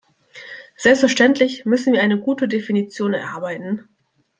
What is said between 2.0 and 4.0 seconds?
eine gute Definition erarbeiten.